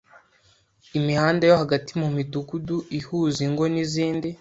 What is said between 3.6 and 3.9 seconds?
n’